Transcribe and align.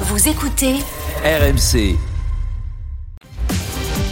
Vous 0.00 0.28
écoutez 0.28 0.74
RMC. 1.24 1.96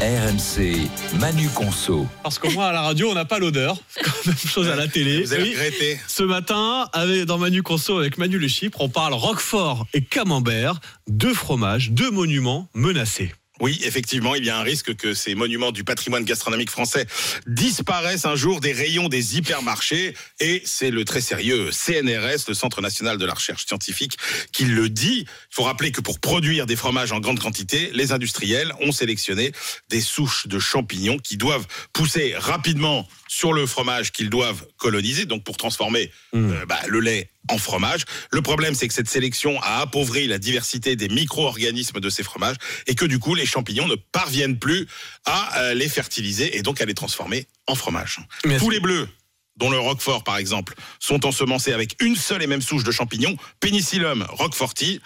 RMC, 0.00 0.88
Manu 1.20 1.48
Conso. 1.48 2.06
Parce 2.22 2.38
que 2.38 2.48
moi, 2.52 2.66
à 2.66 2.72
la 2.72 2.82
radio, 2.82 3.10
on 3.10 3.14
n'a 3.14 3.24
pas 3.24 3.38
l'odeur. 3.38 3.76
Même 4.26 4.36
chose 4.36 4.68
à 4.68 4.74
la 4.76 4.88
télé. 4.88 5.22
Vous 5.22 5.32
avez 5.32 5.42
Oui. 5.42 5.50
regretté. 5.50 5.98
Ce 6.08 6.22
matin, 6.22 6.88
avec- 6.92 7.24
dans 7.24 7.38
Manu 7.38 7.62
Conso 7.62 7.98
avec 7.98 8.18
Manu 8.18 8.38
Le 8.38 8.48
Chypre, 8.48 8.80
on 8.80 8.88
parle 8.88 9.14
Roquefort 9.14 9.86
et 9.94 10.02
Camembert, 10.02 10.80
deux 11.08 11.34
fromages, 11.34 11.90
deux 11.90 12.10
monuments 12.10 12.68
menacés. 12.74 13.32
Oui, 13.62 13.80
effectivement, 13.84 14.34
il 14.34 14.44
y 14.44 14.50
a 14.50 14.58
un 14.58 14.62
risque 14.64 14.96
que 14.96 15.14
ces 15.14 15.36
monuments 15.36 15.70
du 15.70 15.84
patrimoine 15.84 16.24
gastronomique 16.24 16.68
français 16.68 17.06
disparaissent 17.46 18.24
un 18.24 18.34
jour 18.34 18.60
des 18.60 18.72
rayons 18.72 19.08
des 19.08 19.38
hypermarchés. 19.38 20.16
Et 20.40 20.62
c'est 20.64 20.90
le 20.90 21.04
très 21.04 21.20
sérieux 21.20 21.70
CNRS, 21.70 22.48
le 22.48 22.54
Centre 22.54 22.80
national 22.80 23.18
de 23.18 23.24
la 23.24 23.34
recherche 23.34 23.64
scientifique, 23.64 24.18
qui 24.52 24.64
le 24.64 24.88
dit. 24.88 25.26
Il 25.28 25.54
faut 25.54 25.62
rappeler 25.62 25.92
que 25.92 26.00
pour 26.00 26.18
produire 26.18 26.66
des 26.66 26.74
fromages 26.74 27.12
en 27.12 27.20
grande 27.20 27.38
quantité, 27.38 27.92
les 27.94 28.10
industriels 28.10 28.72
ont 28.80 28.90
sélectionné 28.90 29.52
des 29.90 30.00
souches 30.00 30.48
de 30.48 30.58
champignons 30.58 31.18
qui 31.18 31.36
doivent 31.36 31.68
pousser 31.92 32.34
rapidement 32.36 33.06
sur 33.28 33.52
le 33.52 33.66
fromage 33.66 34.10
qu'ils 34.10 34.28
doivent 34.28 34.66
coloniser, 34.76 35.24
donc 35.24 35.44
pour 35.44 35.56
transformer 35.56 36.10
euh, 36.34 36.66
bah, 36.66 36.80
le 36.88 36.98
lait 36.98 37.30
en 37.48 37.58
fromage. 37.58 38.04
Le 38.30 38.42
problème, 38.42 38.74
c'est 38.74 38.88
que 38.88 38.94
cette 38.94 39.08
sélection 39.08 39.60
a 39.62 39.80
appauvri 39.80 40.26
la 40.26 40.38
diversité 40.38 40.96
des 40.96 41.08
micro-organismes 41.08 42.00
de 42.00 42.10
ces 42.10 42.22
fromages 42.22 42.56
et 42.86 42.94
que 42.94 43.04
du 43.04 43.18
coup, 43.18 43.34
les 43.34 43.46
champignons 43.46 43.88
ne 43.88 43.96
parviennent 43.96 44.58
plus 44.58 44.86
à 45.24 45.58
euh, 45.58 45.74
les 45.74 45.88
fertiliser 45.88 46.56
et 46.56 46.62
donc 46.62 46.80
à 46.80 46.84
les 46.84 46.94
transformer 46.94 47.46
en 47.66 47.74
fromage. 47.74 48.18
Est-ce 48.44 48.58
Tous 48.58 48.70
les 48.70 48.80
bleus 48.80 49.08
dont 49.56 49.70
le 49.70 49.78
roquefort 49.78 50.24
par 50.24 50.36
exemple, 50.38 50.74
sont 50.98 51.26
ensemencés 51.26 51.72
avec 51.72 51.96
une 52.00 52.16
seule 52.16 52.42
et 52.42 52.46
même 52.46 52.62
souche 52.62 52.84
de 52.84 52.90
champignons, 52.90 53.36
Penicillium 53.60 54.26
roqueforti. 54.30 55.00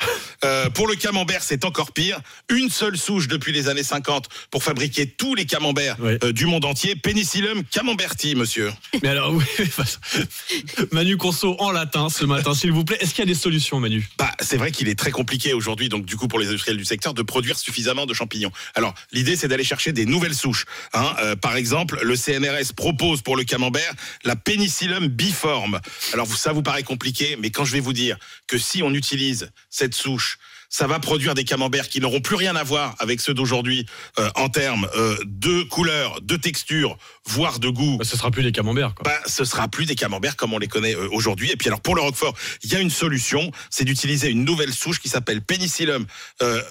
Euh, 0.44 0.70
pour 0.70 0.86
le 0.88 0.94
camembert, 0.94 1.42
c'est 1.42 1.64
encore 1.64 1.92
pire. 1.92 2.20
Une 2.50 2.70
seule 2.70 2.96
souche 2.96 3.28
depuis 3.28 3.52
les 3.52 3.68
années 3.68 3.82
50 3.82 4.28
pour 4.50 4.62
fabriquer 4.62 5.06
tous 5.06 5.34
les 5.34 5.46
camemberts 5.46 5.96
Ouais. 5.98 6.18
euh, 6.24 6.32
du 6.32 6.46
monde 6.46 6.64
entier. 6.64 6.94
Penicillium 6.96 7.64
camemberti, 7.64 8.34
monsieur. 8.34 8.72
Mais 9.02 9.08
alors, 9.08 9.32
oui, 9.32 9.44
Manu 10.92 11.16
Conso 11.16 11.56
en 11.58 11.70
latin 11.70 12.08
ce 12.08 12.24
matin, 12.24 12.54
s'il 12.54 12.72
vous 12.72 12.84
plaît. 12.84 12.98
Est-ce 13.00 13.10
qu'il 13.14 13.20
y 13.24 13.28
a 13.28 13.32
des 13.32 13.38
solutions, 13.38 13.80
Manu? 13.80 14.08
Bah, 14.18 14.30
c'est 14.40 14.56
vrai 14.56 14.70
qu'il 14.72 14.88
est 14.88 14.98
très 14.98 15.10
compliqué 15.10 15.52
aujourd'hui, 15.52 15.88
donc 15.88 16.04
du 16.06 16.16
coup 16.16 16.28
pour 16.28 16.38
les 16.38 16.46
industriels 16.48 16.76
du 16.76 16.84
secteur, 16.84 17.14
de 17.14 17.22
produire 17.22 17.58
suffisamment 17.58 18.06
de 18.06 18.14
champignons. 18.14 18.52
Alors 18.74 18.94
l'idée 19.12 19.36
c'est 19.36 19.48
d'aller 19.48 19.64
chercher 19.64 19.92
des 19.92 20.06
nouvelles 20.06 20.34
souches. 20.34 20.64
Hein. 20.92 21.14
Euh, 21.20 21.36
par 21.36 21.56
exemple, 21.56 21.98
le 22.02 22.16
CNRS 22.16 22.72
propose 22.76 23.22
pour 23.22 23.36
le 23.36 23.44
camembert 23.44 23.92
la 24.24 24.35
Penicillium 24.36 25.06
biforme. 25.08 25.80
Alors 26.12 26.26
ça 26.28 26.52
vous 26.52 26.62
paraît 26.62 26.82
compliqué, 26.82 27.36
mais 27.40 27.50
quand 27.50 27.64
je 27.64 27.72
vais 27.72 27.80
vous 27.80 27.92
dire 27.92 28.16
que 28.46 28.58
si 28.58 28.82
on 28.82 28.92
utilise 28.94 29.50
cette 29.70 29.94
souche, 29.94 30.38
ça 30.68 30.88
va 30.88 30.98
produire 30.98 31.34
des 31.34 31.44
camemberts 31.44 31.88
qui 31.88 32.00
n'auront 32.00 32.20
plus 32.20 32.34
rien 32.34 32.56
à 32.56 32.64
voir 32.64 32.96
avec 32.98 33.20
ceux 33.20 33.32
d'aujourd'hui 33.34 33.86
euh, 34.18 34.28
en 34.34 34.48
termes 34.48 34.88
euh, 34.96 35.16
de 35.24 35.62
couleur, 35.62 36.20
de 36.22 36.34
texture, 36.36 36.98
voire 37.24 37.60
de 37.60 37.68
goût 37.68 37.98
Bah, 37.98 38.04
Ce 38.04 38.16
sera 38.16 38.32
plus 38.32 38.42
des 38.42 38.50
camemberts, 38.50 38.92
quoi. 38.96 39.04
bah, 39.04 39.20
ce 39.26 39.44
sera 39.44 39.68
plus 39.68 39.86
des 39.86 39.94
camemberts 39.94 40.34
comme 40.34 40.52
on 40.54 40.58
les 40.58 40.66
connaît 40.66 40.96
euh, 40.96 41.08
aujourd'hui. 41.12 41.52
Et 41.52 41.56
puis 41.56 41.68
alors 41.68 41.80
pour 41.80 41.94
le 41.94 42.02
Roquefort, 42.02 42.34
il 42.64 42.72
y 42.72 42.74
a 42.74 42.80
une 42.80 42.90
solution, 42.90 43.52
c'est 43.70 43.84
d'utiliser 43.84 44.28
une 44.28 44.44
nouvelle 44.44 44.74
souche 44.74 44.98
qui 45.00 45.08
s'appelle 45.08 45.40
Penicillium 45.40 46.04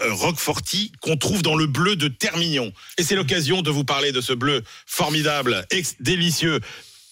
roqueforti 0.09 0.91
qu'on 1.02 1.17
trouve 1.17 1.41
dans 1.41 1.55
le 1.55 1.66
bleu 1.66 1.95
de 1.95 2.07
Termignon. 2.07 2.72
Et 2.97 3.03
c'est 3.03 3.16
l'occasion 3.16 3.61
de 3.61 3.72
vous 3.72 3.83
parler 3.85 4.11
de 4.11 4.22
ce 4.22 4.33
bleu 4.33 4.63
formidable, 4.85 5.66
ex- 5.72 5.95
délicieux 6.00 6.59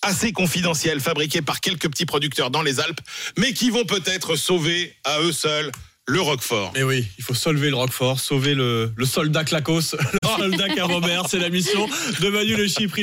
assez 0.04 0.32
confidentiel, 0.32 1.00
fabriqué 1.00 1.42
par 1.42 1.60
quelques 1.62 1.90
petits 1.90 2.06
producteurs 2.06 2.52
dans 2.52 2.62
les 2.62 2.80
Alpes, 2.80 3.00
mais 3.38 3.54
qui 3.54 3.70
vont 3.70 3.86
peut-être 3.86 4.36
sauver 4.36 4.94
à 5.04 5.20
eux 5.22 5.32
seuls 5.32 5.72
le 6.06 6.20
Roquefort. 6.20 6.72
Mais 6.76 6.84
oui, 6.84 7.08
il 7.18 7.24
faut 7.24 7.34
sauver 7.34 7.70
le 7.70 7.76
Roquefort, 7.78 8.20
sauver 8.20 8.56
le, 8.56 8.92
le 8.96 9.06
soldat 9.06 9.46
Clacos, 9.46 9.96
le 10.24 10.30
soldat 10.38 10.68
Camembert. 10.70 11.28
C'est 11.30 11.40
la 11.40 11.50
mission 11.50 11.88
de 12.20 12.30
Manu 12.30 12.56
Le 12.56 12.68
Chypre. 12.68 13.00